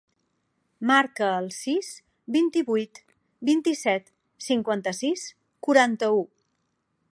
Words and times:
Marca 0.91 1.27
el 1.41 1.49
sis, 1.57 1.89
vint-i-vuit, 2.37 3.03
vint-i-set, 3.51 4.11
cinquanta-sis, 4.49 5.29
quaranta-u. 5.69 6.25